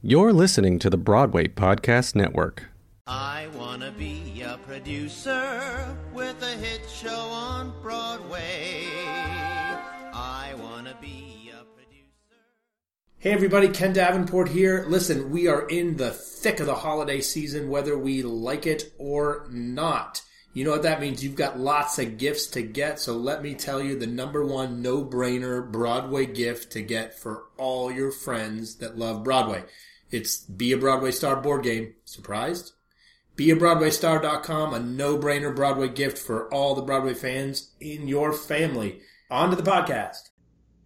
[0.00, 2.66] You're listening to the Broadway Podcast Network.
[3.08, 8.86] I wanna be a producer with a hit show on Broadway.
[10.14, 12.38] I wanna be a producer.
[13.18, 14.86] Hey everybody, Ken Davenport here.
[14.88, 19.48] Listen, we are in the thick of the holiday season, whether we like it or
[19.50, 20.22] not.
[20.52, 21.24] You know what that means?
[21.24, 24.80] You've got lots of gifts to get, so let me tell you the number one
[24.80, 29.64] no brainer Broadway gift to get for all your friends that love Broadway.
[30.10, 31.94] It's Be a Broadway Star board game.
[32.04, 32.72] Surprised?
[33.36, 39.00] BeABroadwayStar.com, a no brainer Broadway gift for all the Broadway fans in your family.
[39.30, 40.27] On to the podcast.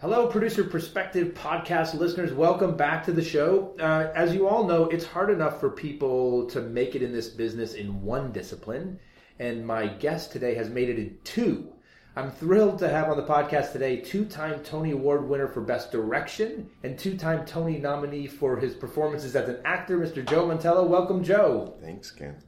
[0.00, 2.32] Hello, Producer Perspective podcast listeners.
[2.32, 3.76] Welcome back to the show.
[3.78, 7.28] Uh, as you all know, it's hard enough for people to make it in this
[7.28, 8.98] business in one discipline,
[9.38, 11.70] and my guest today has made it in two.
[12.16, 15.92] I'm thrilled to have on the podcast today two time Tony Award winner for Best
[15.92, 20.26] Direction and two time Tony nominee for his performances as an actor, Mr.
[20.26, 20.88] Joe Mantello.
[20.88, 21.76] Welcome, Joe.
[21.82, 22.42] Thanks, Ken.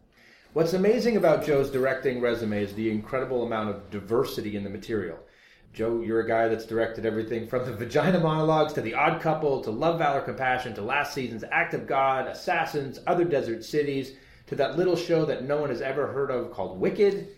[0.54, 5.18] What's amazing about Joe's directing resume is the incredible amount of diversity in the material.
[5.72, 9.62] Joe, you're a guy that's directed everything from the Vagina Monologues to The Odd Couple
[9.62, 14.12] to Love, Valor, Compassion to last season's Act of God, Assassins, Other Desert Cities
[14.48, 17.28] to that little show that no one has ever heard of called Wicked,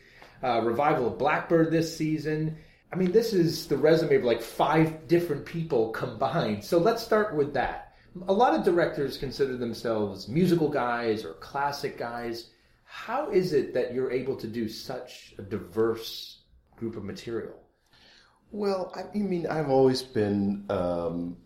[0.42, 2.56] uh, revival of Blackbird this season.
[2.92, 6.64] I mean, this is the resume of like five different people combined.
[6.64, 7.94] So let's start with that.
[8.26, 12.50] A lot of directors consider themselves musical guys or classic guys.
[12.82, 16.38] How is it that you're able to do such a diverse
[16.76, 17.63] group of material?
[18.54, 21.38] Well, I mean, I've always been um,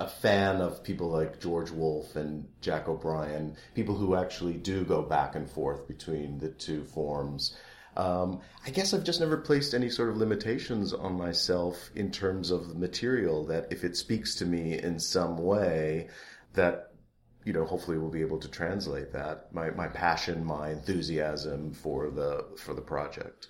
[0.00, 5.00] a fan of people like George Wolfe and Jack O'Brien, people who actually do go
[5.00, 7.56] back and forth between the two forms.
[7.96, 12.50] Um, I guess I've just never placed any sort of limitations on myself in terms
[12.50, 16.08] of the material that if it speaks to me in some way,
[16.54, 16.90] that
[17.44, 22.10] you know, hopefully we'll be able to translate that my, my passion, my enthusiasm for
[22.10, 23.46] the for the project.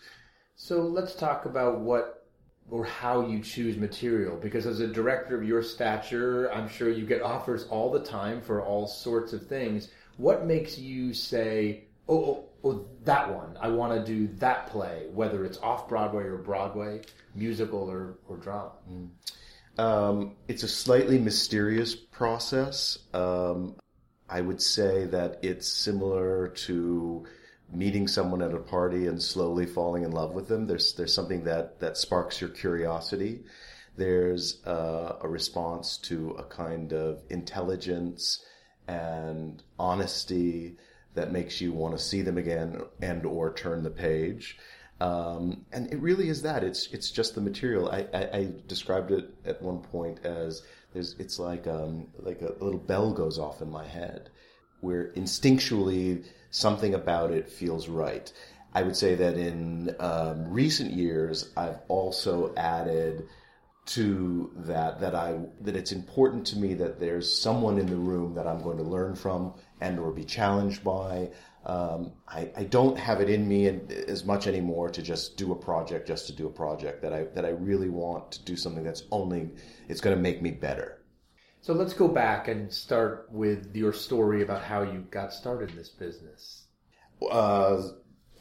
[0.54, 2.23] So let's talk about what
[2.70, 4.36] or how you choose material.
[4.36, 8.40] Because as a director of your stature i'm sure you get offers all the time
[8.40, 9.88] for all sorts of things.
[10.16, 13.56] What makes you say oh, oh, oh that one.
[13.60, 17.02] I want to do that play whether it's off broadway or broadway
[17.34, 18.72] musical or, or drama?
[18.90, 19.08] Mm.
[19.78, 22.98] um, it's a slightly mysterious process.
[23.12, 23.76] Um,
[24.26, 27.26] i would say that it's similar to
[27.74, 30.66] meeting someone at a party and slowly falling in love with them.
[30.66, 33.44] There's there's something that that sparks your curiosity.
[33.96, 38.44] There's uh, a response to a kind of intelligence
[38.88, 40.76] and honesty
[41.14, 44.58] that makes you want to see them again and or turn the page.
[45.00, 46.64] Um, and it really is that.
[46.64, 47.88] It's it's just the material.
[47.88, 50.62] I, I, I described it at one point as
[50.92, 54.30] there's it's like um, like a little bell goes off in my head,
[54.84, 58.32] where instinctually something about it feels right.
[58.74, 63.28] I would say that in um, recent years, I've also added
[63.86, 68.34] to that that I that it's important to me that there's someone in the room
[68.34, 71.30] that I'm going to learn from and or be challenged by.
[71.66, 75.56] Um, I, I don't have it in me as much anymore to just do a
[75.56, 77.02] project just to do a project.
[77.02, 79.50] That I that I really want to do something that's only
[79.88, 80.98] it's going to make me better.
[81.64, 85.76] So let's go back and start with your story about how you got started in
[85.76, 86.66] this business.
[87.22, 87.80] Uh,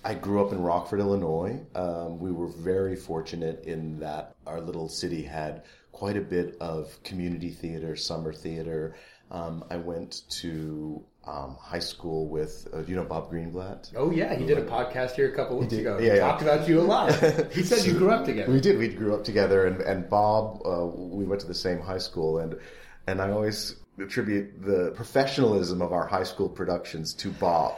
[0.04, 1.62] I grew up in Rockford, Illinois.
[1.74, 5.64] Um, we were very fortunate in that our little city had
[5.94, 8.98] quite a bit of community theater, summer theater.
[9.32, 13.94] Um, I went to um, high school with, uh, you know, Bob Greenblatt?
[13.96, 14.36] Oh, yeah.
[14.36, 15.96] He did a podcast here a couple weeks ago.
[15.98, 16.20] Yeah, he yeah.
[16.20, 17.14] talked about you a lot.
[17.54, 18.52] He said you grew up together.
[18.52, 18.78] We did.
[18.78, 19.66] We grew up together.
[19.66, 22.40] And, and Bob, uh, we went to the same high school.
[22.40, 22.60] And
[23.08, 27.76] and I always attribute the professionalism of our high school productions to Bob.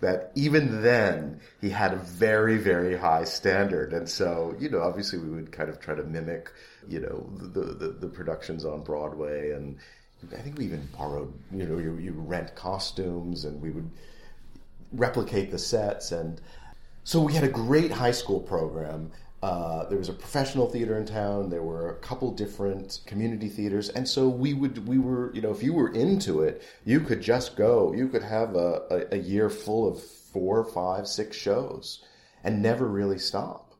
[0.00, 3.92] That even then he had a very, very high standard.
[3.94, 6.52] And so, you know, obviously we would kind of try to mimic,
[6.88, 9.52] you know, the, the, the productions on Broadway.
[9.52, 9.78] And
[10.32, 13.90] I think we even borrowed, you know, you, you rent costumes and we would
[14.92, 16.12] replicate the sets.
[16.12, 16.38] And
[17.04, 19.10] so we had a great high school program
[19.44, 21.50] Uh, there was a professional theater in town.
[21.50, 25.50] There were a couple different community theaters, and so we would we were you know
[25.50, 27.92] if you were into it, you could just go.
[27.92, 32.02] You could have a, a, a year full of four, five, six shows,
[32.42, 33.74] and never really stop.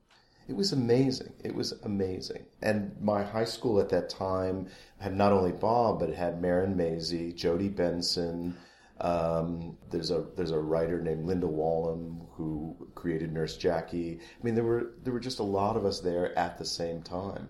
[0.51, 1.33] It was amazing.
[1.43, 2.45] It was amazing.
[2.61, 4.69] And my high school at that time
[4.99, 8.55] had not only Bob, but it had Marin Mazzie, Jodi Benson.
[9.01, 14.21] Um, there's a there's a writer named Linda Wallem who created Nurse Jackie.
[14.21, 17.03] I mean, there were there were just a lot of us there at the same
[17.03, 17.49] time.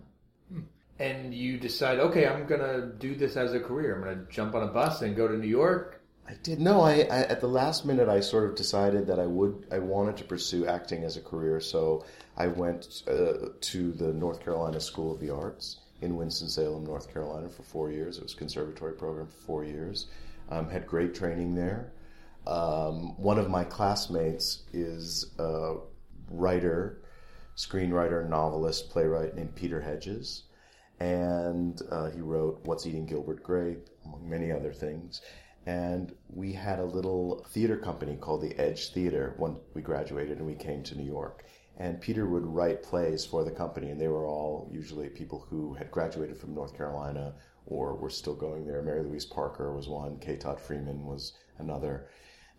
[0.99, 3.97] And you decide, okay, I'm gonna do this as a career.
[3.97, 6.01] I'm gonna jump on a bus and go to New York.
[6.27, 6.81] I did no.
[6.81, 10.17] I, I at the last minute I sort of decided that I would I wanted
[10.19, 11.61] to pursue acting as a career.
[11.61, 12.05] So
[12.37, 17.13] I went uh, to the North Carolina School of the Arts in Winston Salem, North
[17.13, 18.19] Carolina, for four years.
[18.19, 20.07] It was a conservatory program for four years.
[20.55, 21.93] Um, had great training there.
[22.47, 25.79] Um, one of my classmates is a
[26.31, 27.03] writer,
[27.57, 30.45] screenwriter, novelist, playwright named Peter Hedges,
[31.01, 35.23] and uh, he wrote "What's Eating Gilbert Grape," among many other things.
[35.67, 40.47] And we had a little theater company called the Edge Theater when we graduated and
[40.47, 41.45] we came to New York.
[41.79, 45.75] And Peter would write plays for the company, and they were all usually people who
[45.75, 47.35] had graduated from North Carolina
[47.67, 48.83] or were still going there.
[48.83, 50.37] Mary Louise Parker was one, K.
[50.37, 52.09] Todd Freeman was another.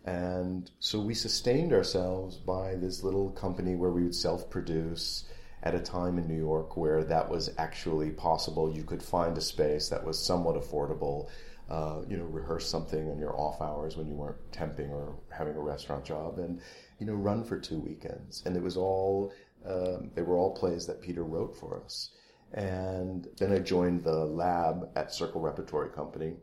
[0.04, 5.24] And so we sustained ourselves by this little company where we would self produce
[5.62, 8.72] at a time in New York where that was actually possible.
[8.72, 11.28] You could find a space that was somewhat affordable.
[11.68, 15.56] Uh, you know, rehearse something on your off hours when you weren't temping or having
[15.56, 16.60] a restaurant job, and
[17.00, 18.44] you know, run for two weekends.
[18.46, 19.32] And it was all
[19.68, 22.10] um, they were all plays that Peter wrote for us.
[22.52, 26.34] And then I joined the lab at Circle Repertory Company,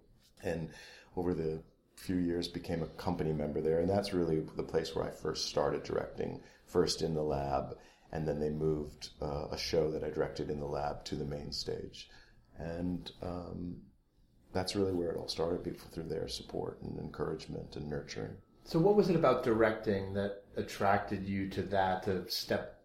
[0.43, 0.69] and
[1.15, 1.63] over the
[1.95, 3.79] few years became a company member there.
[3.79, 6.41] And that's really the place where I first started directing.
[6.65, 7.77] First in the lab,
[8.11, 11.25] and then they moved uh, a show that I directed in the lab to the
[11.25, 12.09] main stage.
[12.57, 13.75] And um,
[14.53, 15.63] that's really where it all started.
[15.63, 18.35] People through their support and encouragement and nurturing.
[18.65, 22.81] So, what was it about directing that attracted you to that, to step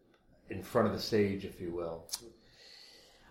[0.50, 2.08] in front of the stage, if you will?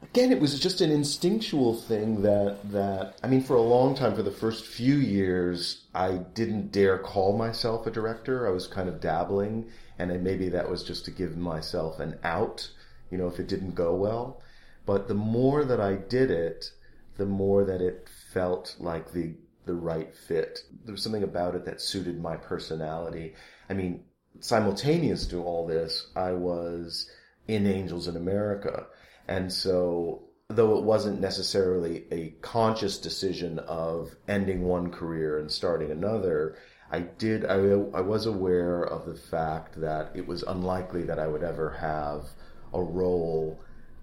[0.04, 4.16] Again, it was just an instinctual thing that that I mean, for a long time,
[4.16, 8.48] for the first few years, I didn't dare call myself a director.
[8.48, 12.70] I was kind of dabbling, and maybe that was just to give myself an out,
[13.10, 14.42] you know, if it didn't go well.
[14.86, 16.72] But the more that I did it,
[17.18, 19.34] the more that it felt like the
[19.66, 20.60] the right fit.
[20.86, 23.36] There was something about it that suited my personality.
[23.70, 24.04] I mean,
[24.40, 27.10] simultaneous to all this, I was
[27.48, 28.86] in Angels in America.
[29.28, 35.92] And so, though it wasn't necessarily a conscious decision of ending one career and starting
[35.92, 36.58] another,
[36.92, 41.28] I did, I, I was aware of the fact that it was unlikely that I
[41.28, 42.30] would ever have
[42.74, 43.60] a role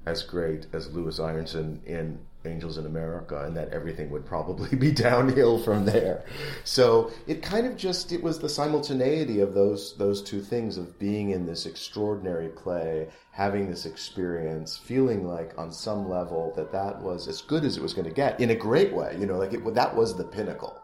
[0.07, 4.93] as great as Louis Ironson in Angels in America, and that everything would probably be
[4.93, 6.25] downhill from there.
[6.65, 10.99] So it kind of just it was the simultaneity of those those two things of
[10.99, 17.01] being in this extraordinary play, having this experience, feeling like on some level that that
[17.01, 19.17] was as good as it was going to get in a great way.
[19.19, 20.81] You know, like it, that was the pinnacle,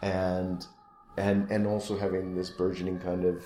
[0.00, 0.66] and
[1.16, 3.44] and and also having this burgeoning kind of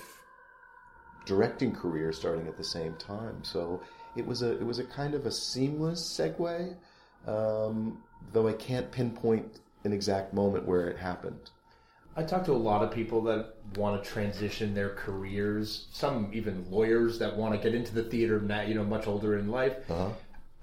[1.27, 3.43] directing career starting at the same time.
[3.43, 3.81] So
[4.15, 6.75] it was a it was a kind of a seamless segue,
[7.27, 8.01] um,
[8.33, 11.51] though I can't pinpoint an exact moment where it happened.
[12.15, 15.87] I talk to a lot of people that want to transition their careers.
[15.91, 19.37] Some even lawyers that want to get into the theater now, you know, much older
[19.37, 19.75] in life.
[19.89, 20.09] Uh-huh.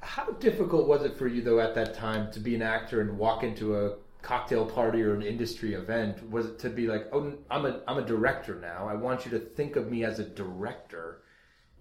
[0.00, 3.16] How difficult was it for you though at that time to be an actor and
[3.16, 6.28] walk into a cocktail party or an industry event?
[6.28, 8.88] Was it to be like, oh, I'm a I'm a director now.
[8.88, 11.22] I want you to think of me as a director.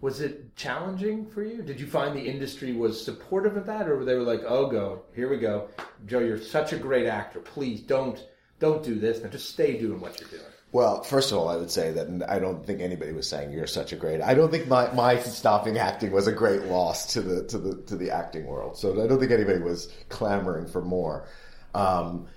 [0.04, 1.62] Was it challenging for you?
[1.62, 4.68] Did you find the industry was supportive of that, or were they were like, "Oh,
[4.68, 5.70] go here we go,
[6.06, 7.40] Joe, you're such a great actor.
[7.40, 8.22] Please don't
[8.60, 9.24] don't do this.
[9.24, 12.30] Now just stay doing what you're doing." Well, first of all, I would say that
[12.30, 14.20] I don't think anybody was saying you're such a great.
[14.22, 17.82] I don't think my, my stopping acting was a great loss to the to the
[17.84, 18.78] to the acting world.
[18.78, 21.30] So I don't think anybody was clamoring for more.
[21.74, 22.28] Um,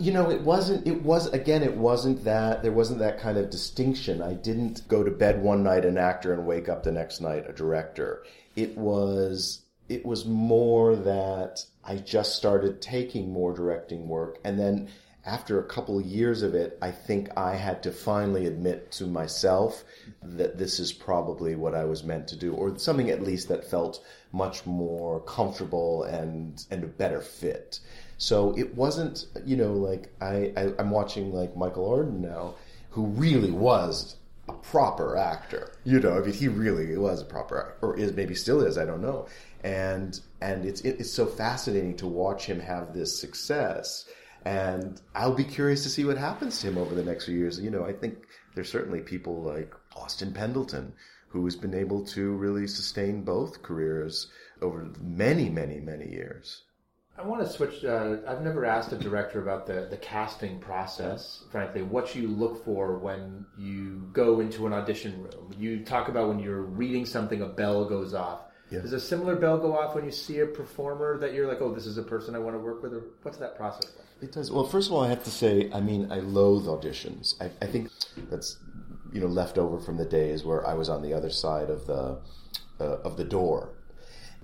[0.00, 0.86] you know, it wasn't.
[0.86, 1.62] It was again.
[1.62, 4.22] It wasn't that there wasn't that kind of distinction.
[4.22, 7.44] I didn't go to bed one night an actor and wake up the next night
[7.48, 8.24] a director.
[8.56, 9.62] It was.
[9.88, 14.88] It was more that I just started taking more directing work, and then
[15.26, 19.06] after a couple of years of it, I think I had to finally admit to
[19.06, 19.84] myself
[20.22, 23.70] that this is probably what I was meant to do, or something at least that
[23.70, 24.02] felt
[24.32, 27.80] much more comfortable and and a better fit.
[28.20, 32.54] So it wasn't, you know, like I, I I'm watching like Michael Arden now,
[32.90, 35.72] who really was a proper actor.
[35.84, 38.76] You know, I mean, he really was a proper actor, or is maybe still is.
[38.76, 39.26] I don't know.
[39.64, 44.06] And and it's it's so fascinating to watch him have this success.
[44.44, 47.58] And I'll be curious to see what happens to him over the next few years.
[47.58, 50.92] You know, I think there's certainly people like Austin Pendleton
[51.28, 56.64] who has been able to really sustain both careers over many, many, many years.
[57.20, 57.84] I want to switch.
[57.84, 62.64] Uh, I've never asked a director about the, the casting process, frankly, what you look
[62.64, 65.54] for when you go into an audition room.
[65.58, 68.40] You talk about when you're reading something, a bell goes off.
[68.70, 68.80] Yeah.
[68.80, 71.74] Does a similar bell go off when you see a performer that you're like, oh,
[71.74, 72.94] this is a person I want to work with?
[72.94, 74.06] Or what's that process like?
[74.22, 74.50] It does.
[74.50, 77.34] Well, first of all, I have to say, I mean, I loathe auditions.
[77.40, 77.90] I, I think
[78.30, 78.58] that's
[79.12, 81.86] you know left over from the days where I was on the other side of
[81.86, 82.20] the
[82.80, 83.74] uh, of the door.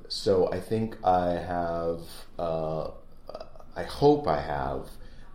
[0.08, 2.00] So I think I have.
[2.38, 2.90] Uh,
[3.76, 4.88] I hope I have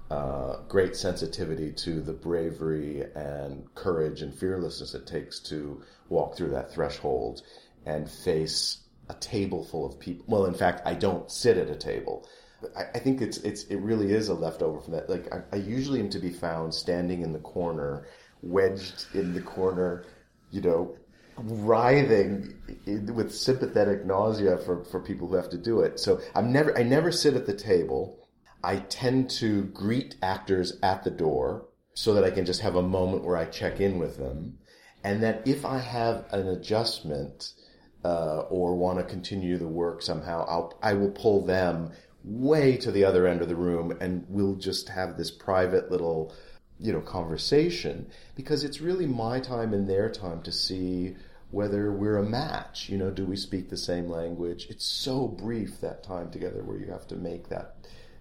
[0.09, 6.49] uh, great sensitivity to the bravery and courage and fearlessness it takes to walk through
[6.49, 7.43] that threshold
[7.85, 10.25] and face a table full of people.
[10.27, 12.27] Well, in fact, I don't sit at a table.
[12.75, 15.09] I, think it's it's it really is a leftover from that.
[15.09, 18.05] Like I, I usually am to be found standing in the corner,
[18.43, 20.05] wedged in the corner,
[20.51, 20.95] you know,
[21.37, 22.53] writhing
[23.13, 25.99] with sympathetic nausea for, for people who have to do it.
[25.99, 28.27] So I'm never I never sit at the table.
[28.63, 32.81] I tend to greet actors at the door so that I can just have a
[32.81, 34.57] moment where I check in with them.
[35.03, 37.53] And that if I have an adjustment
[38.05, 41.91] uh, or want to continue the work somehow, I'll, I will pull them
[42.23, 46.33] way to the other end of the room and we'll just have this private little,
[46.81, 51.15] you know, conversation because it's really my time and their time to see
[51.51, 52.89] whether we're a match.
[52.89, 54.67] You know, do we speak the same language?
[54.69, 57.75] It's so brief that time together where you have to make that,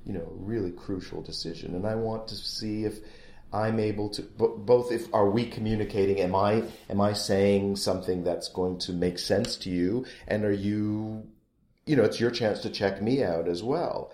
[0.04, 1.74] you know, really crucial decision.
[1.74, 2.98] And I want to see if
[3.52, 8.48] I'm able to both if are we communicating am I am I saying something that's
[8.48, 11.26] going to make sense to you and are you
[11.86, 14.12] you know it's your chance to check me out as well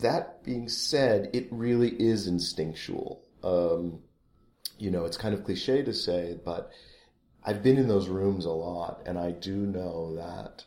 [0.00, 4.00] that being said it really is instinctual um,
[4.78, 6.70] you know it's kind of cliche to say but
[7.42, 10.64] I've been in those rooms a lot and I do know that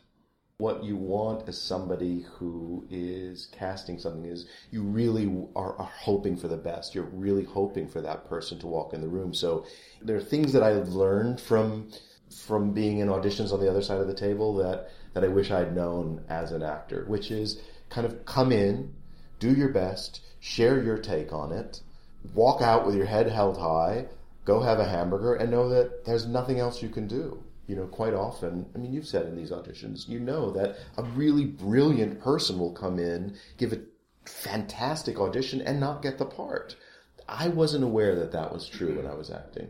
[0.58, 5.26] what you want as somebody who is casting something is you really
[5.56, 6.94] are, are, hoping for the best.
[6.94, 9.34] You're really hoping for that person to walk in the room.
[9.34, 9.66] So
[10.00, 11.90] there are things that I've learned from
[12.46, 15.50] from being in auditions on the other side of the table that that I wish
[15.50, 18.94] I'd known as an actor, which is kind of come in,
[19.38, 21.80] do your best, share your take on it,
[22.32, 24.06] walk out with your head held high,
[24.44, 27.86] go have a hamburger, and know that there's nothing else you can do you know,
[27.86, 32.20] quite often, I mean, you've said in these auditions, you know that a really brilliant
[32.20, 33.80] person will come in, give a
[34.26, 36.76] fantastic audition, and not get the part.
[37.26, 39.68] I wasn't aware that that was true when I was acting.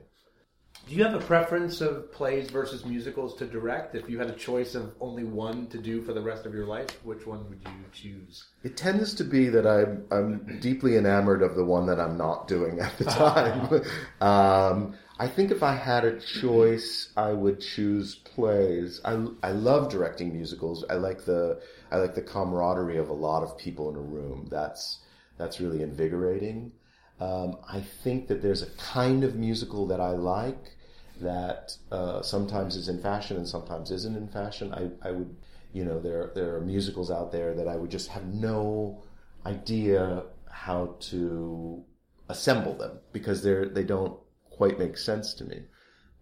[0.87, 3.95] Do you have a preference of plays versus musicals to direct?
[3.95, 6.67] If you had a choice of only one to do for the rest of your
[6.67, 8.45] life, which one would you choose?
[8.63, 12.49] It tends to be that I'm, I'm deeply enamored of the one that I'm not
[12.49, 13.83] doing at the time.
[14.21, 19.01] um, I think if I had a choice, I would choose plays.
[19.07, 20.85] I, I love directing musicals.
[20.91, 24.49] I like the I like the camaraderie of a lot of people in a room.
[24.51, 24.99] That's
[25.39, 26.73] that's really invigorating.
[27.21, 30.74] Um, I think that there's a kind of musical that I like
[31.21, 34.73] that uh, sometimes is in fashion and sometimes isn't in fashion.
[34.73, 35.37] I, I would,
[35.73, 39.03] you know, there there are musicals out there that I would just have no
[39.47, 41.85] idea how to
[42.29, 44.19] assemble them because they're they don't
[44.51, 45.63] quite make sense to me.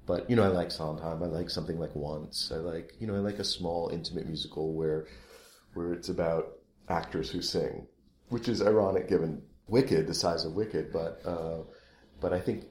[0.06, 1.22] But you know, I like Sondheim.
[1.22, 2.50] I like something like Once.
[2.52, 5.06] I like you know, I like a small intimate musical where
[5.74, 6.58] where it's about
[6.88, 7.86] actors who sing,
[8.28, 10.92] which is ironic given Wicked, the size of Wicked.
[10.92, 11.62] But uh,
[12.20, 12.64] but I think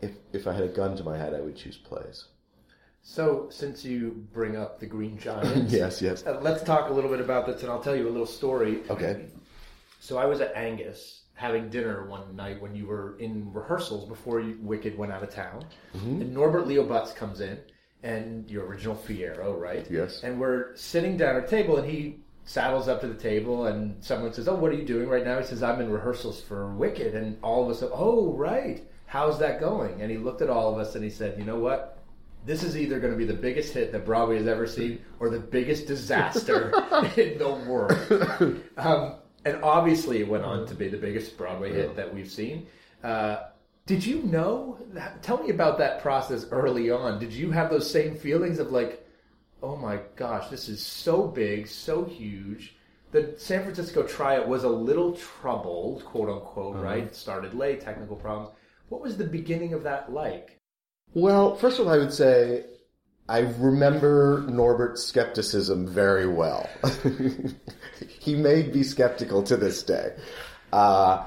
[0.00, 2.24] if if I had a gun to my head, I would choose plays.
[3.02, 7.10] So, since you bring up the Green Giant, yes, yes, uh, let's talk a little
[7.10, 8.80] bit about this, and I'll tell you a little story.
[8.90, 9.26] Okay.
[10.00, 14.40] So, I was at Angus having dinner one night when you were in rehearsals before
[14.40, 15.64] you, Wicked went out of town,
[15.96, 16.20] Mm-hmm.
[16.22, 17.58] and Norbert Leo Butz comes in,
[18.02, 19.86] and your original Fiyero, right?
[19.90, 20.22] Yes.
[20.24, 24.02] And we're sitting down at a table, and he saddles up to the table, and
[24.04, 26.74] someone says, "Oh, what are you doing right now?" He says, "I'm in rehearsals for
[26.74, 28.82] Wicked," and all of us, said, "Oh, right.
[29.06, 31.58] How's that going?" And he looked at all of us, and he said, "You know
[31.58, 31.98] what?"
[32.44, 35.30] This is either going to be the biggest hit that Broadway has ever seen or
[35.30, 36.68] the biggest disaster
[37.16, 38.62] in the world.
[38.76, 42.66] Um, and obviously it went on to be the biggest Broadway hit that we've seen.
[43.02, 43.44] Uh,
[43.86, 44.78] did you know?
[44.92, 47.20] That, tell me about that process early on.
[47.20, 49.06] Did you have those same feelings of like,
[49.62, 52.74] oh my gosh, this is so big, so huge?
[53.12, 57.04] The San Francisco tryout was a little troubled, quote unquote, right?
[57.04, 58.50] It started late, technical problems.
[58.88, 60.60] What was the beginning of that like?
[61.14, 62.64] Well, first of all, I would say
[63.28, 66.68] I remember Norbert's skepticism very well.
[68.20, 70.14] he may be skeptical to this day.
[70.72, 71.26] Uh,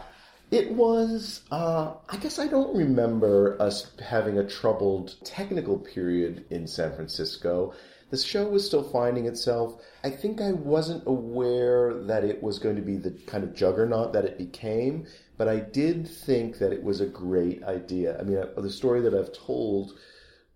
[0.51, 6.67] it was, uh, I guess I don't remember us having a troubled technical period in
[6.67, 7.73] San Francisco.
[8.09, 9.81] The show was still finding itself.
[10.03, 14.13] I think I wasn't aware that it was going to be the kind of juggernaut
[14.13, 15.05] that it became,
[15.37, 18.19] but I did think that it was a great idea.
[18.19, 19.99] I mean, uh, the story that I've told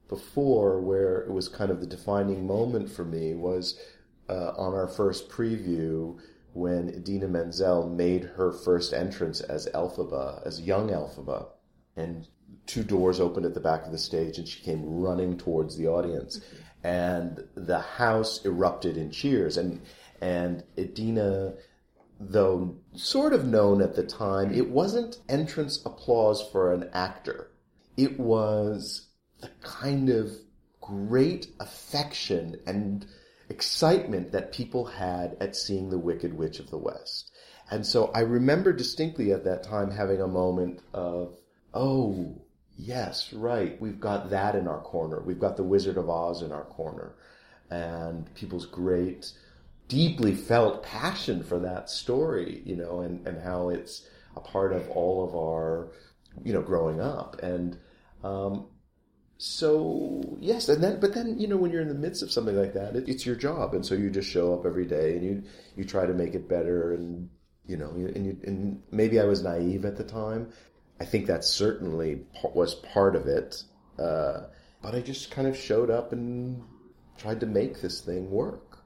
[0.10, 3.80] before, where it was kind of the defining moment for me, was
[4.30, 6.20] uh, on our first preview
[6.54, 11.48] when Idina Menzel made her first entrance as Elphaba, as young Elphaba,
[11.96, 12.28] and
[12.66, 15.88] two doors opened at the back of the stage, and she came running towards the
[15.88, 16.42] audience,
[16.84, 19.82] and the house erupted in cheers, and
[20.22, 21.54] and Idina.
[22.20, 27.52] Though sort of known at the time, it wasn't entrance applause for an actor.
[27.98, 29.10] It was
[29.42, 30.32] the kind of
[30.80, 33.06] great affection and
[33.50, 37.32] excitement that people had at seeing the Wicked Witch of the West.
[37.70, 41.38] And so I remember distinctly at that time having a moment of,
[41.74, 42.42] oh,
[42.78, 45.22] yes, right, we've got that in our corner.
[45.22, 47.16] We've got the Wizard of Oz in our corner.
[47.70, 49.32] And people's great,
[49.88, 54.90] deeply felt passion for that story, you know, and, and how it's a part of
[54.90, 55.90] all of our,
[56.44, 57.42] you know, growing up.
[57.42, 57.78] And
[58.24, 58.68] um,
[59.38, 62.56] so yes, and then but then you know when you're in the midst of something
[62.56, 65.24] like that, it, it's your job, and so you just show up every day and
[65.24, 65.44] you
[65.76, 67.30] you try to make it better, and
[67.66, 70.54] you know, and you, and maybe I was naive at the time.
[71.00, 72.22] I think that certainly
[72.54, 73.64] was part of it,
[74.00, 74.42] uh,
[74.82, 76.64] but I just kind of showed up and
[77.18, 78.80] tried to make this thing work.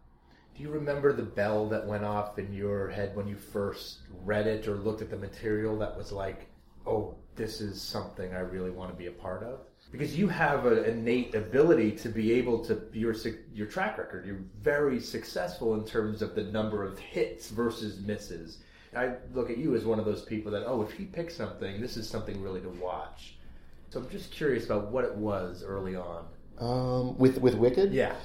[0.56, 4.48] Do you remember the bell that went off in your head when you first read
[4.48, 6.48] it or looked at the material that was like,
[6.86, 9.60] oh, this is something I really want to be a part of?
[9.92, 13.16] because you have an innate ability to be able to your
[13.54, 14.26] your track record.
[14.26, 18.60] You're very successful in terms of the number of hits versus misses.
[18.98, 21.80] I look at you as one of those people that oh, if he picks something,
[21.80, 23.36] this is something really to watch.
[23.90, 26.26] So I'm just curious about what it was early on.
[26.60, 28.16] Um, with with Wicked, yeah.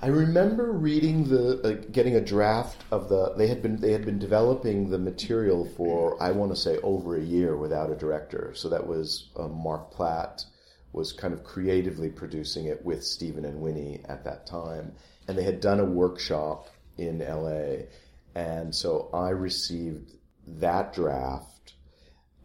[0.00, 4.04] I remember reading the uh, getting a draft of the they had been they had
[4.04, 8.52] been developing the material for I want to say over a year without a director.
[8.54, 10.44] So that was uh, Marc Platt
[10.92, 14.92] was kind of creatively producing it with Stephen and Winnie at that time,
[15.28, 17.86] and they had done a workshop in L.A.
[18.34, 20.12] And so I received
[20.46, 21.74] that draft,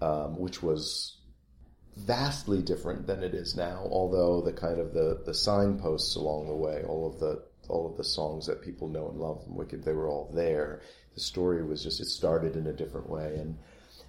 [0.02, 1.17] um, which was
[1.95, 3.88] vastly different than it is now.
[3.89, 7.97] Although the kind of the the signposts along the way, all of the all of
[7.97, 10.82] the songs that people know and love from Wicked, they were all there.
[11.15, 13.58] The story was just it started in a different way, and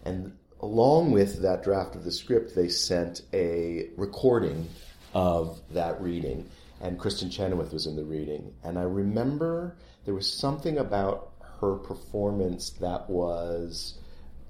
[0.04, 4.68] and along with that draft of the script, they sent a recording
[5.14, 6.48] of that reading,
[6.80, 11.76] and Kristin Chenoweth was in the reading, and I remember there was something about her
[11.76, 13.98] performance that was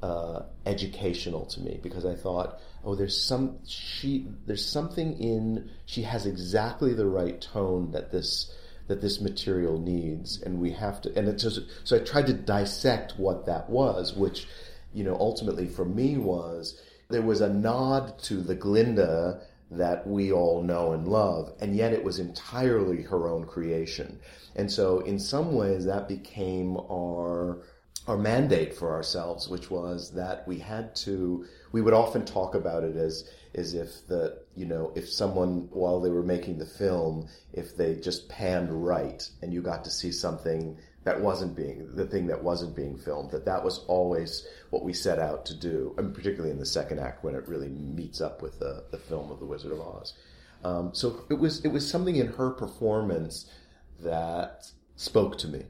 [0.03, 6.03] uh, educational to me because I thought, oh, there's some she there's something in she
[6.03, 8.55] has exactly the right tone that this
[8.87, 11.15] that this material needs, and we have to.
[11.17, 14.47] And it just so I tried to dissect what that was, which
[14.95, 19.41] you know ultimately for me was there was a nod to the Glinda
[19.71, 24.19] that we all know and love, and yet it was entirely her own creation.
[24.57, 27.63] And so, in some ways, that became our
[28.07, 31.45] our mandate for ourselves, which was that we had to.
[31.73, 36.01] We would often talk about it as as if the you know if someone while
[36.01, 40.13] they were making the film if they just panned right and you got to see
[40.13, 44.85] something that wasn't being the thing that wasn't being filmed that that was always what
[44.85, 48.21] we set out to do and particularly in the second act when it really meets
[48.21, 50.15] up with the, the film of the wizard of oz.
[50.65, 53.51] Um, so it was it was something in her performance
[54.01, 55.63] that spoke to me.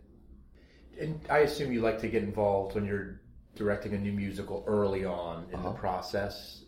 [1.00, 3.20] And i assume you like to get involved when you're
[3.54, 5.68] directing a new musical early on in uh-huh.
[5.68, 6.62] the process.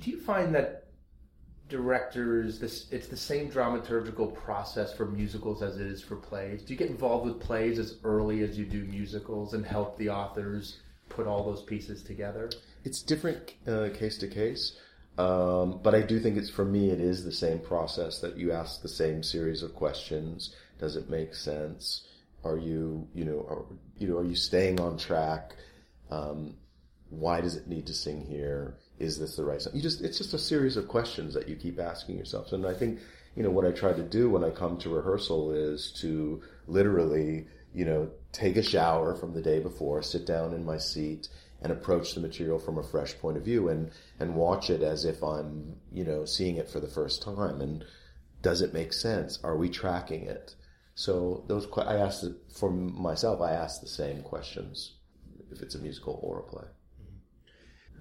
[0.00, 0.85] Do you find that
[1.68, 6.62] directors this it's the same dramaturgical process for musicals as it is for plays.
[6.62, 10.10] Do you get involved with plays as early as you do musicals and help the
[10.10, 12.50] authors put all those pieces together?
[12.84, 14.78] It's different uh, case to case
[15.18, 18.52] um, but i do think it's for me it is the same process that you
[18.52, 20.54] ask the same series of questions.
[20.78, 22.06] Does it make sense?
[22.44, 23.64] Are you you know are,
[23.98, 25.54] you know are you staying on track?
[26.10, 26.56] Um,
[27.08, 29.74] why does it need to sing here is this the right song?
[29.74, 32.52] You just it's just a series of questions that you keep asking yourself.
[32.52, 33.00] And I think
[33.34, 37.46] you know what I try to do when I come to rehearsal is to literally
[37.74, 41.28] you know take a shower from the day before, sit down in my seat,
[41.62, 45.04] and approach the material from a fresh point of view and and watch it as
[45.04, 47.84] if I'm you know, seeing it for the first time, and
[48.42, 49.38] does it make sense?
[49.42, 50.54] Are we tracking it?
[50.94, 53.40] So those I asked for myself.
[53.40, 54.92] I ask the same questions
[55.50, 56.66] if it's a musical or a play.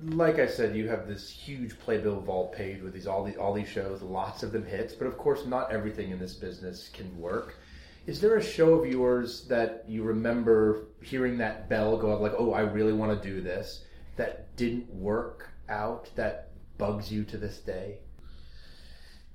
[0.04, 3.54] Like I said, you have this huge playbill vault page with these all these all
[3.54, 7.18] these shows, lots of them hits, but of course, not everything in this business can
[7.20, 7.56] work.
[8.06, 12.36] Is there a show of yours that you remember hearing that bell go up, like,
[12.38, 17.38] "Oh, I really want to do this," that didn't work out, that bugs you to
[17.38, 18.00] this day?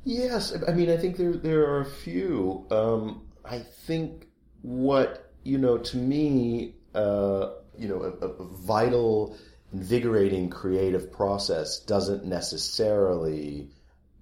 [0.04, 2.66] Yes, I mean, I think there there are a few.
[2.70, 4.28] Um, I think
[4.62, 9.36] what you know to me, uh, you know, a, a vital,
[9.72, 13.68] invigorating creative process doesn't necessarily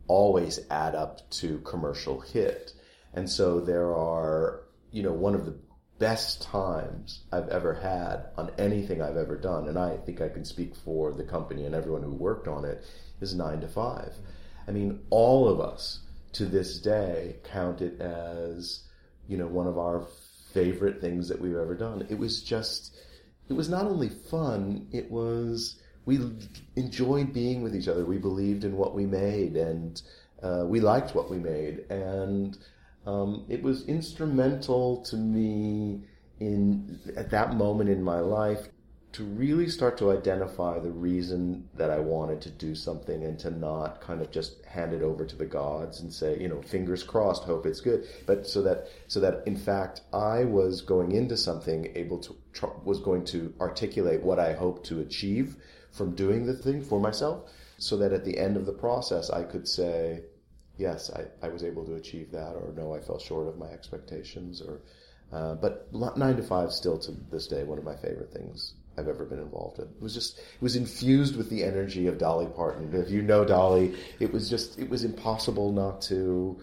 [0.06, 2.72] always add up to commercial hit,
[3.14, 5.56] and so there are, you know, one of the
[5.98, 10.44] best times I've ever had on anything I've ever done, and I think I can
[10.44, 12.84] speak for the company and everyone who worked on it,
[13.20, 14.14] is nine to five.
[14.68, 16.00] I mean, all of us
[16.34, 18.84] to this day count it as,
[19.26, 20.06] you know, one of our
[20.52, 22.06] favorite things that we've ever done.
[22.08, 22.96] It was just,
[23.48, 26.20] it was not only fun, it was, we
[26.76, 28.04] enjoyed being with each other.
[28.04, 30.00] We believed in what we made and
[30.42, 31.90] uh, we liked what we made.
[31.90, 32.58] And
[33.06, 36.02] um, it was instrumental to me
[36.40, 38.68] in, at that moment in my life,
[39.10, 43.50] to really start to identify the reason that I wanted to do something and to
[43.50, 47.02] not kind of just hand it over to the gods and say, you know, fingers
[47.02, 48.06] crossed, hope it's good.
[48.26, 52.36] But so that, so that in fact I was going into something able to,
[52.84, 55.56] was going to articulate what I hoped to achieve
[55.90, 59.42] from doing the thing for myself so that at the end of the process I
[59.42, 60.20] could say,
[60.76, 63.68] yes, I, I was able to achieve that or no, I fell short of my
[63.68, 64.82] expectations or,
[65.32, 69.08] uh, but nine to five still to this day, one of my favorite things I've
[69.08, 69.84] ever been involved in.
[69.84, 72.90] It was just, it was infused with the energy of Dolly Parton.
[72.92, 76.60] If you know Dolly, it was just, it was impossible not to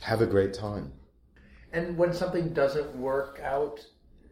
[0.00, 0.92] have a great time.
[1.72, 3.84] And when something doesn't work out,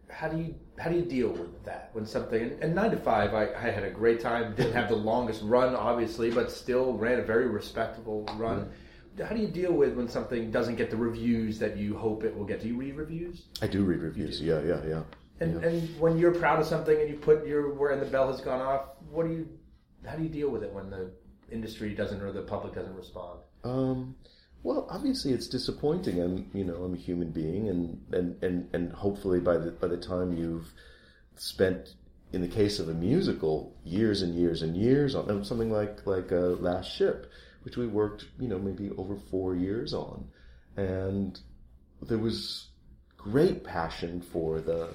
[0.09, 1.91] how do you how do you deal with that?
[1.93, 4.55] When something and, and nine to five, I, I had a great time.
[4.55, 8.61] Didn't have the longest run, obviously, but still ran a very respectable run.
[8.61, 9.25] Mm-hmm.
[9.25, 12.37] How do you deal with when something doesn't get the reviews that you hope it
[12.37, 12.61] will get?
[12.61, 13.45] Do you read reviews?
[13.63, 14.41] I do read reviews.
[14.41, 15.03] Yeah, yeah, yeah.
[15.41, 18.31] And, and when you're proud of something and you put your where and the bell
[18.31, 19.49] has gone off, what do you
[20.07, 21.11] how do you deal with it when the
[21.51, 23.41] industry doesn't or the public doesn't respond?
[23.65, 24.15] Um,
[24.63, 26.21] well, obviously it's disappointing.
[26.21, 29.89] I'm, you know, I'm a human being, and and and and hopefully by the by
[29.89, 30.73] the time you've
[31.37, 31.95] spent,
[32.33, 36.33] in the case of a musical, years and years and years on something like like
[36.33, 37.31] uh, Last Ship,
[37.63, 40.29] which we worked, you know, maybe over four years on,
[40.77, 41.39] and
[42.03, 42.69] there was
[43.17, 44.91] great passion for the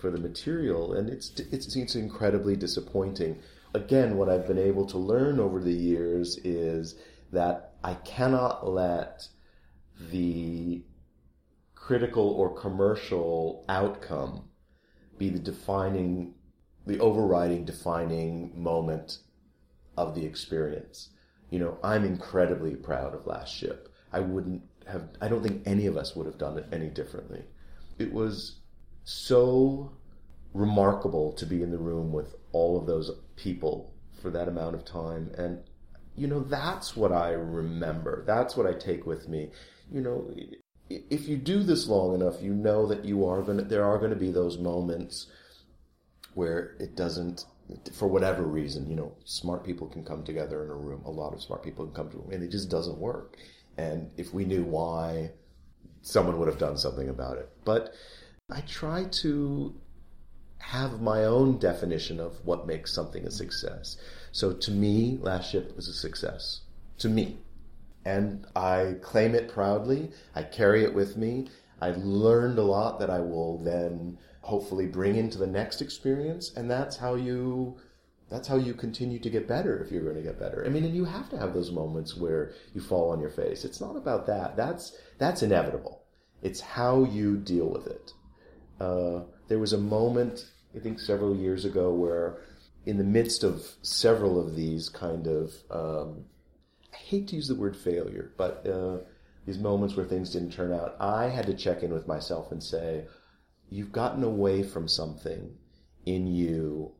[0.00, 3.38] for the material, and it's it's it's incredibly disappointing.
[3.74, 6.96] Again, what I've been able to learn over the years is
[7.32, 9.28] that I cannot let
[10.10, 10.82] the
[11.74, 14.48] critical or commercial outcome
[15.18, 16.34] be the defining,
[16.86, 19.18] the overriding defining moment
[19.96, 21.10] of the experience.
[21.50, 23.92] You know, I'm incredibly proud of Last Ship.
[24.12, 27.44] I wouldn't have, I don't think any of us would have done it any differently.
[27.98, 28.59] It was
[29.04, 29.92] so
[30.52, 34.84] remarkable to be in the room with all of those people for that amount of
[34.84, 35.30] time.
[35.36, 35.60] And,
[36.16, 38.24] you know, that's what I remember.
[38.26, 39.50] That's what I take with me.
[39.90, 40.30] You know,
[40.88, 43.98] if you do this long enough, you know that you are going to, there are
[43.98, 45.26] going to be those moments
[46.34, 47.44] where it doesn't,
[47.92, 51.02] for whatever reason, you know, smart people can come together in a room.
[51.04, 53.36] A lot of smart people can come to a room and it just doesn't work.
[53.78, 55.30] And if we knew why,
[56.02, 57.48] someone would have done something about it.
[57.64, 57.94] But
[58.52, 59.74] I try to
[60.58, 63.96] have my own definition of what makes something a success.
[64.32, 66.60] So to me, Last Ship was a success.
[66.98, 67.38] To me.
[68.04, 70.10] And I claim it proudly.
[70.34, 71.48] I carry it with me.
[71.80, 76.52] I learned a lot that I will then hopefully bring into the next experience.
[76.54, 77.78] And that's how you,
[78.28, 80.64] that's how you continue to get better if you're going to get better.
[80.64, 83.64] I mean, and you have to have those moments where you fall on your face.
[83.64, 84.56] It's not about that.
[84.56, 86.02] That's, that's inevitable.
[86.42, 88.12] It's how you deal with it.
[88.80, 92.42] Uh, there was a moment, I think several years ago, where
[92.86, 96.24] in the midst of several of these kind of, um,
[96.92, 98.98] I hate to use the word failure, but uh,
[99.44, 102.62] these moments where things didn't turn out, I had to check in with myself and
[102.62, 103.06] say,
[103.68, 105.56] you've gotten away from something
[106.06, 106.92] in you,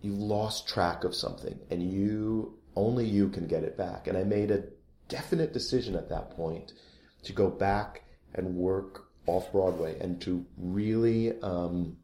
[0.00, 4.08] you've lost track of something, and you, only you can get it back.
[4.08, 4.64] And I made a
[5.08, 6.72] definite decision at that point
[7.22, 8.02] to go back
[8.34, 11.96] and work off Broadway and to really um,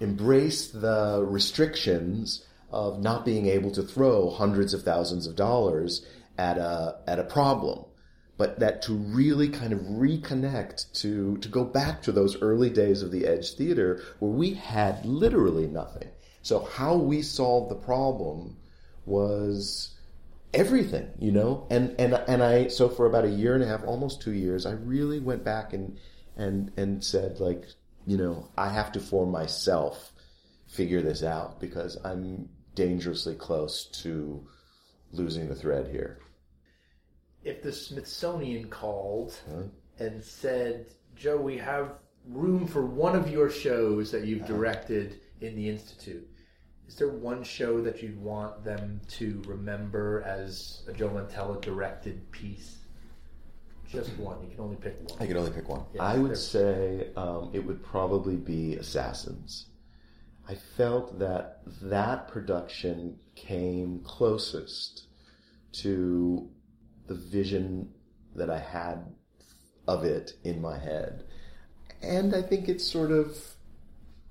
[0.00, 6.04] embrace the restrictions of not being able to throw hundreds of thousands of dollars
[6.38, 7.84] at a at a problem,
[8.36, 13.02] but that to really kind of reconnect to to go back to those early days
[13.02, 16.08] of the Edge Theater where we had literally nothing.
[16.42, 18.56] So how we solved the problem
[19.04, 19.94] was
[20.52, 21.66] everything, you know.
[21.70, 24.66] And and and I so for about a year and a half, almost two years,
[24.66, 25.98] I really went back and
[26.36, 27.64] and and said like,
[28.06, 30.12] you know, I have to for myself
[30.66, 34.46] figure this out because I'm dangerously close to
[35.12, 36.18] losing the thread here.
[37.42, 39.38] If the Smithsonian called
[39.98, 41.92] and said, Joe, we have
[42.28, 44.52] room for one of your shows that you've uh-huh.
[44.52, 46.28] directed in the Institute,
[46.88, 52.30] is there one show that you'd want them to remember as a Joe Mantello directed
[52.30, 52.78] piece?
[53.90, 54.42] Just one.
[54.42, 55.20] You can only pick one.
[55.20, 55.84] I can only pick one.
[55.94, 59.66] Yeah, I would say um, it would probably be Assassins.
[60.48, 65.06] I felt that that production came closest
[65.72, 66.48] to
[67.06, 67.90] the vision
[68.34, 69.04] that I had
[69.86, 71.24] of it in my head.
[72.02, 73.36] And I think it's sort of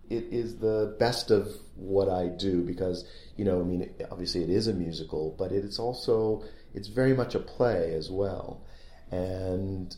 [0.10, 3.06] it is the best of what I do because
[3.38, 7.34] you know I mean obviously it is a musical but it's also it's very much
[7.34, 8.64] a play as well
[9.12, 9.96] and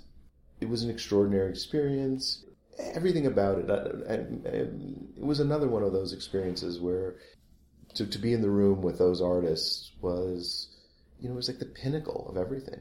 [0.62, 2.44] it was an extraordinary experience.
[2.80, 4.70] Everything about it I, I, I-
[5.18, 7.16] it was another one of those experiences where
[7.96, 10.70] to, to be in the room with those artists was
[11.20, 12.80] you know it was like the pinnacle of everything.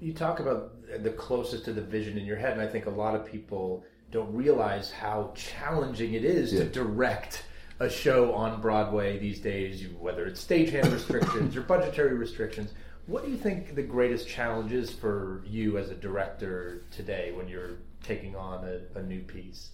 [0.00, 2.90] You talk about the closest to the vision in your head, and I think a
[2.90, 7.42] lot of people don't realize how challenging it is to direct
[7.80, 12.72] a show on Broadway these days, whether it's stagehand restrictions or budgetary restrictions.
[13.08, 17.48] What do you think the greatest challenge is for you as a director today when
[17.48, 19.70] you're taking on a, a new piece?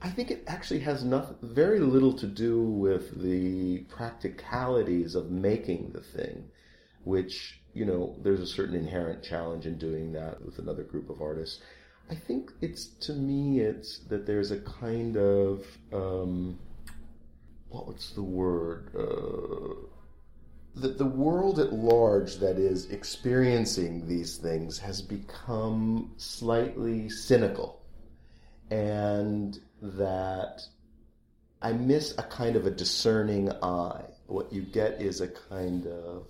[0.00, 5.90] I think it actually has nothing, very little to do with the practicalities of making
[5.92, 6.44] the thing,
[7.02, 11.20] which, you know, there's a certain inherent challenge in doing that with another group of
[11.20, 11.60] artists.
[12.08, 16.60] I think it's, to me, it's that there's a kind of, um,
[17.68, 18.92] what's the word?
[18.96, 19.88] Uh,
[20.74, 27.82] the, the world at large that is experiencing these things has become slightly cynical
[28.70, 30.62] and that
[31.60, 34.04] I miss a kind of a discerning eye.
[34.26, 36.26] What you get is a kind of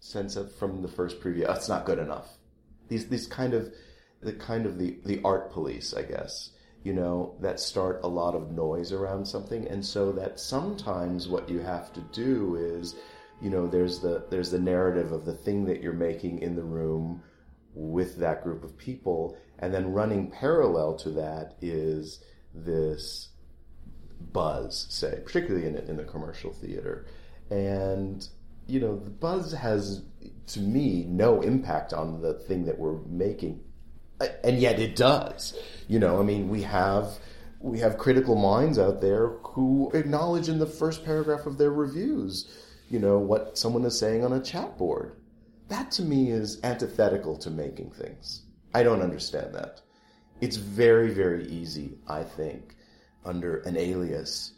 [0.00, 2.38] sense of from the first preview, "Oh, it's not good enough.
[2.88, 3.72] These these kind of
[4.22, 6.50] the kind of the the art police, I guess,
[6.82, 11.48] you know, that start a lot of noise around something, and so that sometimes what
[11.48, 12.96] you have to do is,
[13.42, 16.62] you know, there's the there's the narrative of the thing that you're making in the
[16.62, 17.22] room
[17.74, 22.22] with that group of people, and then running parallel to that is
[22.54, 23.30] this
[24.32, 27.06] buzz, say, particularly in in the commercial theater,
[27.50, 28.28] and
[28.68, 30.02] you know the buzz has
[30.46, 33.60] to me no impact on the thing that we're making,
[34.44, 35.58] and yet it does.
[35.88, 37.18] You know, I mean, we have
[37.58, 42.48] we have critical minds out there who acknowledge in the first paragraph of their reviews,
[42.92, 45.16] you know, what someone is saying on a chat board.
[45.68, 48.42] That to me is antithetical to making things.
[48.74, 49.80] I don't understand that.
[50.42, 52.76] It's very, very easy, I think,
[53.24, 54.52] under an alias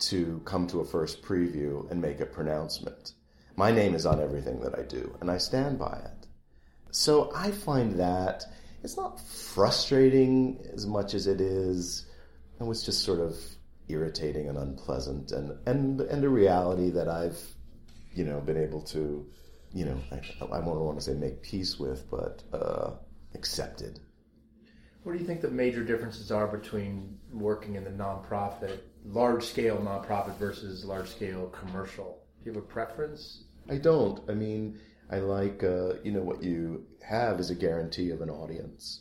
[0.00, 3.14] to come to a first preview and make a pronouncement.
[3.56, 6.26] My name is on everything that I do, and I stand by it.
[6.90, 8.44] So I find that
[8.82, 12.04] it's not frustrating as much as it is,
[12.60, 13.36] it was just sort of
[13.88, 17.40] irritating and unpleasant, and and and a reality that I've,
[18.18, 19.24] you know, been able to,
[19.72, 20.16] you know, I,
[20.56, 22.90] I won't want to say make peace with, but uh,
[23.34, 24.00] accepted.
[25.04, 29.78] What do you think the major differences are between working in the nonprofit, large scale
[29.78, 32.18] nonprofit versus large scale commercial?
[32.40, 33.44] Do you have a preference?
[33.70, 34.20] I don't.
[34.28, 38.30] I mean, I like, uh, you know, what you have is a guarantee of an
[38.30, 39.00] audience.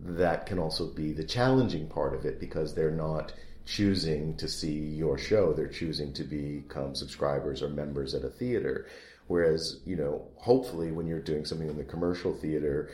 [0.00, 3.34] That can also be the challenging part of it because they're not
[3.68, 5.52] choosing to see your show.
[5.52, 8.86] They're choosing to become subscribers or members at a theater.
[9.26, 12.90] Whereas, you know, hopefully when you're doing something in the commercial theater,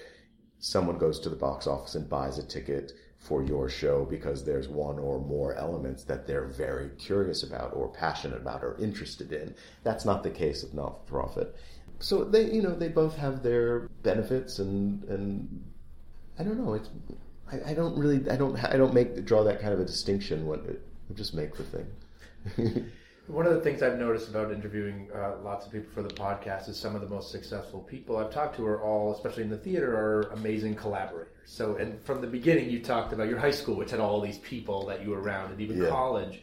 [0.59, 4.69] someone goes to the box office and buys a ticket for your show because there's
[4.69, 9.55] one or more elements that they're very curious about or passionate about or interested in.
[9.85, 11.55] That's not the case of not-for-profit.
[12.01, 15.65] So they, you know, they both have their benefits and and
[16.37, 16.75] I don't know.
[16.75, 16.91] It's
[17.53, 20.47] I, I don't really I don't I don't make draw that kind of a distinction
[20.47, 22.91] when it, I just make the thing.
[23.27, 26.69] One of the things I've noticed about interviewing uh, lots of people for the podcast
[26.69, 29.57] is some of the most successful people I've talked to are all, especially in the
[29.57, 31.33] theater, are amazing collaborators.
[31.47, 34.39] So, and from the beginning, you talked about your high school, which had all these
[34.39, 35.89] people that you were around, and even Yeah.
[35.89, 36.43] college.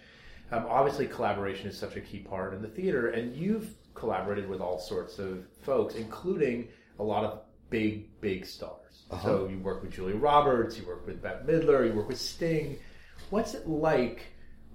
[0.51, 4.59] Um, obviously, collaboration is such a key part in the theater, and you've collaborated with
[4.59, 8.90] all sorts of folks, including a lot of big, big stars.
[9.24, 12.80] So you work with Julia Roberts, you work with Bette Midler, you work with Sting.
[13.30, 14.24] What's it like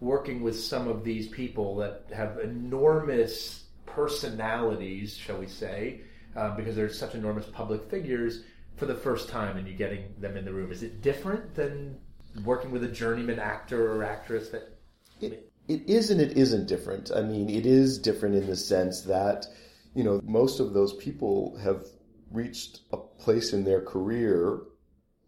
[0.01, 6.03] working with some of these people that have enormous personalities, shall we say,
[6.37, 8.43] uh, because they're such enormous public figures
[8.77, 10.71] for the first time and you're getting them in the room?
[10.71, 11.99] Is it different than
[12.45, 14.79] working with a journeyman actor or actress that
[15.23, 17.11] It, it is and it isn't different.
[17.11, 19.47] I mean, it is different in the sense that,
[19.95, 21.87] you know, most of those people have
[22.31, 24.61] reached a place in their career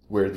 [0.09, 0.33] where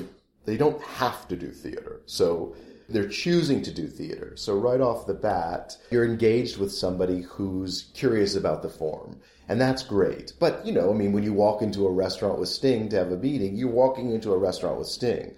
[0.45, 2.01] they don't have to do theater.
[2.05, 2.55] So
[2.89, 4.33] they're choosing to do theater.
[4.35, 9.19] So right off the bat, you're engaged with somebody who's curious about the form.
[9.47, 10.33] And that's great.
[10.39, 13.11] But, you know, I mean, when you walk into a restaurant with Sting to have
[13.11, 15.35] a meeting, you're walking into a restaurant with Sting.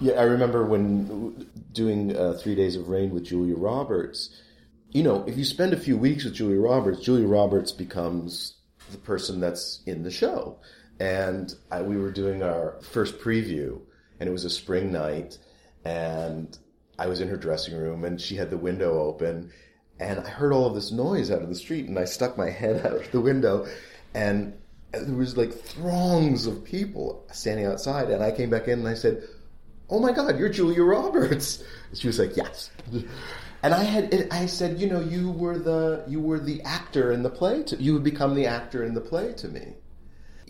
[0.00, 4.42] Yeah, I remember when doing uh, Three Days of Rain with Julia Roberts.
[4.90, 8.55] You know, if you spend a few weeks with Julia Roberts, Julia Roberts becomes
[8.90, 10.58] the person that's in the show.
[10.98, 13.80] And I, we were doing our first preview,
[14.18, 15.38] and it was a spring night,
[15.84, 16.56] and
[16.98, 19.50] I was in her dressing room, and she had the window open,
[19.98, 22.50] and I heard all of this noise out of the street, and I stuck my
[22.50, 23.66] head out of the window,
[24.14, 24.54] and
[24.92, 28.94] there was like throngs of people standing outside, and I came back in and I
[28.94, 29.22] said,
[29.90, 32.70] "Oh my God, you're Julia Roberts." She was like, "Yes."
[33.62, 37.22] And I had, I said, you know, you were the, you were the actor in
[37.22, 37.62] the play.
[37.64, 39.74] To, you would become the actor in the play to me.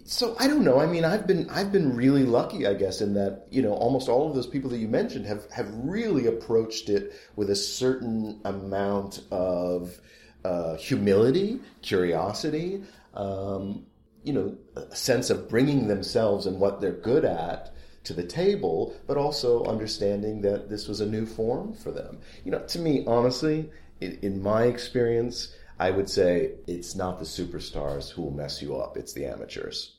[0.04, 0.78] So I don't know.
[0.78, 4.08] I mean, I've been, I've been really lucky, I guess, in that you know, almost
[4.08, 8.40] all of those people that you mentioned have have really approached it with a certain
[8.44, 10.00] amount of
[10.44, 13.84] uh, humility, curiosity, um,
[14.22, 17.74] you know, a sense of bringing themselves and what they're good at
[18.06, 22.18] to the table, but also understanding that this was a new form for them.
[22.44, 27.24] You know, to me, honestly, in, in my experience, I would say it's not the
[27.24, 29.96] superstars who will mess you up, it's the amateurs.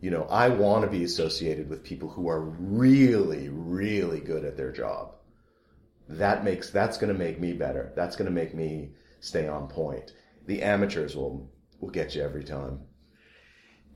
[0.00, 4.56] You know, I want to be associated with people who are really, really good at
[4.56, 5.14] their job.
[6.08, 7.92] That makes, that's going to make me better.
[7.96, 10.12] That's going to make me stay on point.
[10.46, 12.80] The amateurs will, will get you every time.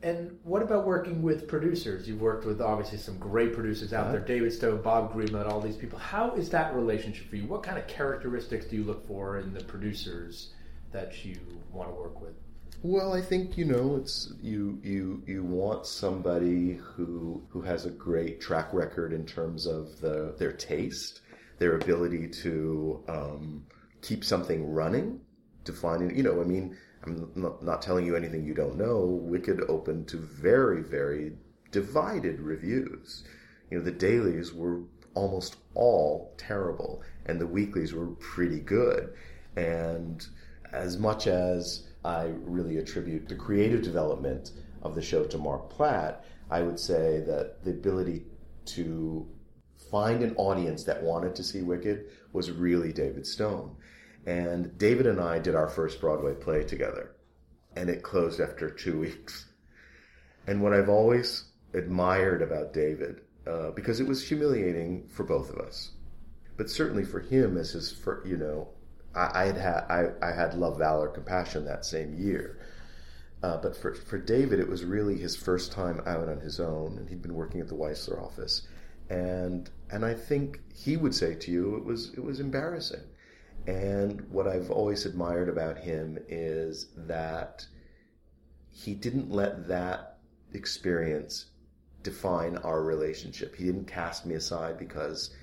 [0.02, 2.08] And what about working with producers?
[2.08, 5.76] You've worked with obviously some great producers out there, David Stone, Bob Greenblatt, all these
[5.76, 5.98] people.
[5.98, 7.46] How is that relationship for you?
[7.46, 10.54] What kind of characteristics do you look for in the producers
[10.90, 11.38] that you
[11.72, 12.34] want to work with?
[12.82, 17.90] Well, I think you know it's you you you want somebody who who has a
[17.90, 21.20] great track record in terms of the their taste,
[21.58, 23.64] their ability to um,
[24.00, 25.20] keep something running,
[25.64, 26.16] to find it.
[26.16, 27.30] You know, I mean, I'm
[27.62, 29.04] not, telling you anything you don't know.
[29.04, 31.32] Wicked opened to very very
[31.70, 33.24] divided reviews.
[33.70, 34.82] You know, the dailies were
[35.14, 39.14] almost all terrible, and the weeklies were pretty good.
[39.56, 40.24] And
[40.72, 46.24] as much as I really attribute the creative development of the show to Marc Platt,
[46.50, 48.24] I would say that the ability
[48.66, 49.26] to
[49.90, 53.76] find an audience that wanted to see Wicked was really David Stone.
[54.26, 57.16] And David and I did our first Broadway play together,
[57.76, 59.46] and it closed after two weeks.
[60.46, 65.58] And what I've always admired about David, uh, because it was humiliating for both of
[65.58, 65.92] us,
[66.56, 68.68] but certainly for him as his, fir- you know,
[69.14, 72.58] I, I had had I, I had Love, Valor, Compassion that same year.
[73.42, 76.96] Uh, but for, for David, it was really his first time out on his own,
[76.98, 78.68] and he'd been working at the Weissler office,
[79.10, 83.02] and and I think he would say to you it was it was embarrassing.
[83.66, 87.66] And what I've always admired about him is that
[88.70, 90.18] he didn't let that
[90.52, 91.46] experience
[92.02, 93.54] define our relationship.
[93.54, 95.34] He didn't cast me aside because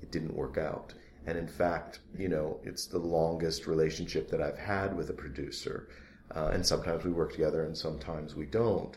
[0.00, 0.94] it didn't work out.
[1.26, 5.88] And in fact, you know, it's the longest relationship that I've had with a producer.
[6.34, 8.96] Uh, and sometimes we work together and sometimes we don't.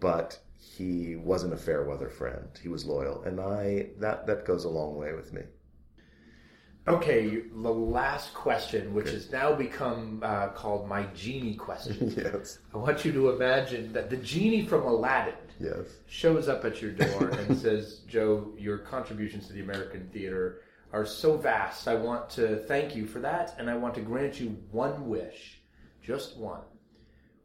[0.00, 2.48] But he wasn't a fair weather friend.
[2.60, 3.22] He was loyal.
[3.22, 5.42] And I, that, that goes a long way with me.
[6.88, 12.12] Okay, the last question, which has now become uh, called my genie question.
[12.16, 12.58] yes.
[12.74, 15.86] I want you to imagine that the genie from Aladdin Yes.
[16.06, 20.62] shows up at your door and says, Joe, your contributions to the American theater
[20.92, 21.86] are so vast.
[21.86, 25.60] I want to thank you for that, and I want to grant you one wish,
[26.02, 26.62] just one.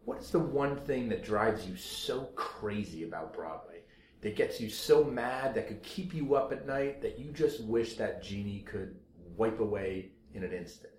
[0.06, 3.82] What is the one thing that drives you so crazy about Broadway?
[4.22, 7.62] That gets you so mad, that could keep you up at night, that you just
[7.64, 8.96] wish that genie could
[9.38, 10.94] wipe away in an instant?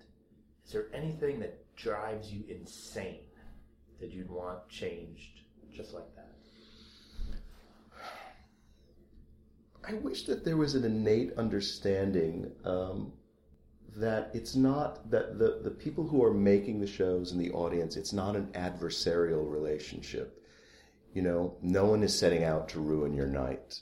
[0.65, 3.21] Is there anything that drives you insane
[4.01, 5.41] that you'd want changed
[5.73, 6.23] just like that?
[9.89, 13.13] I wish that there was an innate understanding um,
[13.97, 17.97] that it's not that the, the people who are making the shows and the audience,
[17.97, 20.43] it's not an adversarial relationship.
[21.15, 23.81] You know, no one is setting out to ruin your night.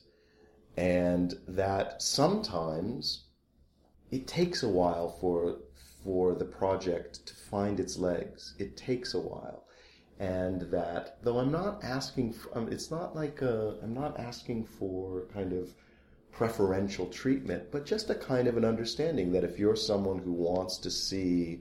[0.76, 3.23] And that sometimes
[4.10, 5.58] it takes a while for
[6.04, 8.54] for the project to find its legs.
[8.58, 9.64] It takes a while.
[10.20, 15.22] And that, though I'm not asking, for, um, it's not like I'm not asking for
[15.32, 15.70] kind of
[16.30, 20.78] preferential treatment, but just a kind of an understanding that if you're someone who wants
[20.78, 21.60] to see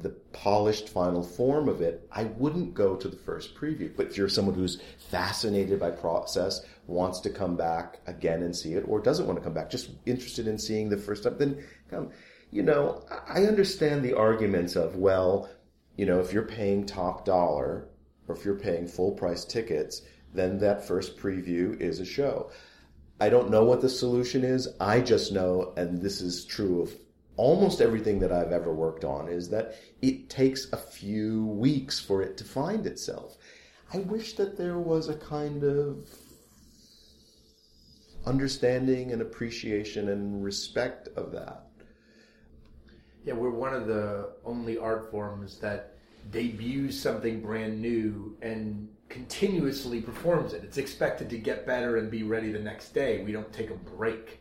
[0.00, 3.94] the polished final form of it, I wouldn't go to the first preview.
[3.96, 4.80] But if you're someone who's
[5.10, 9.44] fascinated by process, wants to come back again and see it, or doesn't want to
[9.44, 12.10] come back, just interested in seeing the first time, then come.
[12.50, 15.48] You know, I understand the arguments of, well,
[15.96, 17.88] you know, if you're paying top dollar,
[18.28, 20.02] or if you're paying full price tickets,
[20.34, 22.50] then that first preview is a show.
[23.20, 24.68] I don't know what the solution is.
[24.78, 26.92] I just know, and this is true of
[27.36, 32.22] almost everything that I've ever worked on, is that it takes a few weeks for
[32.22, 33.36] it to find itself.
[33.92, 36.08] I wish that there was a kind of
[38.24, 41.66] understanding and appreciation and respect of that.
[43.24, 45.96] Yeah, we're one of the only art forms that
[46.30, 50.64] debuts something brand new and continuously performs it.
[50.64, 53.22] It's expected to get better and be ready the next day.
[53.22, 54.40] We don't take a break.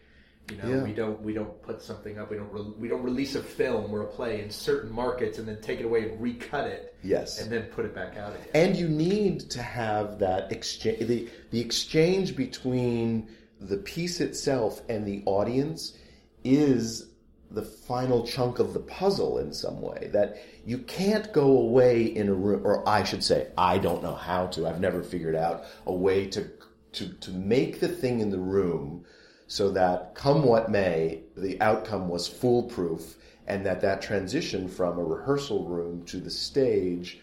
[0.51, 0.83] You know, Yeah.
[0.83, 2.29] we don't we don't put something up.
[2.29, 5.47] We don't re- we don't release a film or a play in certain markets and
[5.47, 6.95] then take it away and recut it.
[7.03, 7.39] Yes.
[7.41, 8.47] and then put it back out again.
[8.53, 13.27] And you need to have that exchange, the, the exchange between
[13.61, 15.97] the piece itself and the audience
[16.43, 17.11] is
[17.51, 20.09] the final chunk of the puzzle in some way.
[20.13, 24.15] That you can't go away in a room, or I should say, I don't know
[24.15, 24.67] how to.
[24.67, 26.49] I've never figured out a way to
[26.93, 29.05] to to make the thing in the room
[29.47, 33.15] so that come what may, the outcome was foolproof,
[33.47, 37.19] and that that transition from a rehearsal room to the stage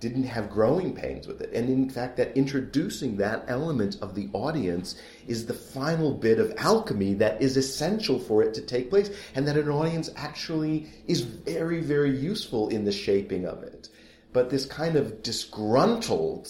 [0.00, 1.52] didn't have growing pains with it.
[1.52, 4.98] And in fact, that introducing that element of the audience
[5.28, 9.46] is the final bit of alchemy that is essential for it to take place, and
[9.46, 13.90] that an audience actually is very, very useful in the shaping of it.
[14.32, 16.48] But this kind of disgruntled,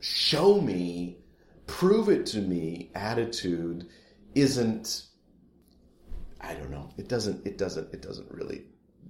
[0.00, 1.16] show me,
[1.66, 3.88] prove it to me attitude
[4.34, 5.06] isn't
[6.40, 6.90] I don't know.
[6.96, 8.64] It doesn't it doesn't it doesn't really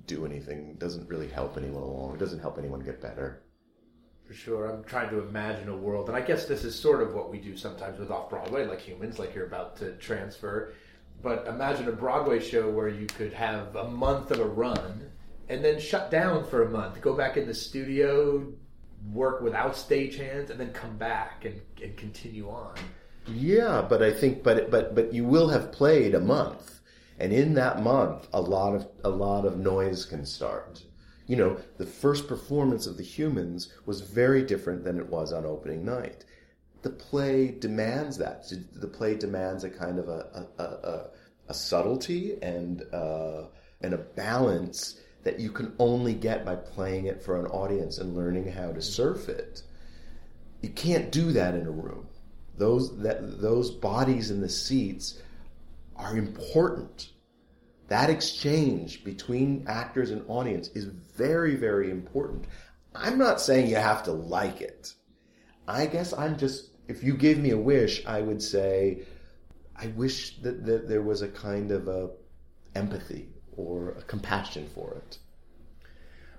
[0.07, 0.69] do anything.
[0.71, 2.15] It doesn't really help anyone along.
[2.15, 3.43] It doesn't help anyone get better.
[4.27, 4.71] For sure.
[4.71, 7.39] I'm trying to imagine a world, and I guess this is sort of what we
[7.39, 10.75] do sometimes with off Broadway, like humans, like you're about to transfer.
[11.23, 15.11] But imagine a Broadway show where you could have a month of a run
[15.49, 18.47] and then shut down for a month, go back in the studio,
[19.13, 22.75] work without stagehands, and then come back and, and continue on.
[23.27, 26.81] Yeah, but I think but but but you will have played a month.
[27.19, 30.83] And in that month a lot of a lot of noise can start.
[31.27, 35.47] You know, the first performance of the humans was very different than it was on
[35.47, 36.25] opening night.
[36.83, 38.53] The play demands that.
[38.75, 41.11] The play demands a kind of a a, a,
[41.49, 43.45] a subtlety and uh,
[43.83, 48.17] and a balance that you can only get by playing it for an audience and
[48.17, 49.63] learning how to surf it.
[50.61, 52.09] You can't do that in a room.
[52.63, 55.21] Those that those bodies in the seats
[55.97, 57.09] are important.
[57.89, 62.45] That exchange between actors and audience is very, very important.
[62.95, 64.95] I'm not saying you have to like it.
[65.67, 69.07] I guess I'm just, if you gave me a wish, I would say,
[69.75, 72.11] I wish that, that there was a kind of a
[72.77, 75.19] empathy or a compassion for it.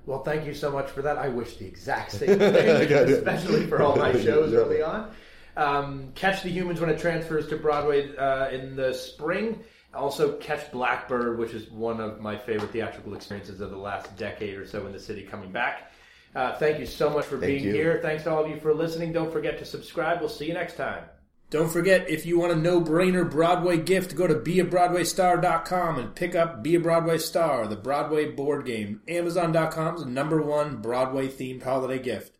[0.05, 1.17] Well, thank you so much for that.
[1.17, 5.11] I wish the exact same thing, especially for all my shows early on.
[5.56, 9.64] Um, catch the Humans when it transfers to Broadway uh, in the spring.
[9.93, 14.58] Also, catch Blackbird, which is one of my favorite theatrical experiences of the last decade
[14.58, 15.91] or so in the city coming back.
[16.36, 17.74] Uh, thank you so much for Thank being you.
[17.74, 17.99] here.
[18.01, 19.14] Thanks to all of you for listening.
[19.14, 20.20] Don't forget to subscribe.
[20.20, 21.04] We'll see you next time.
[21.51, 26.64] Don't forget, if you want a no-brainer Broadway gift, go to beabroadwaystar.com and pick up
[26.64, 29.01] Be a Broadway Star, the Broadway board game.
[29.08, 32.39] Amazon.com's number one Broadway-themed holiday gift.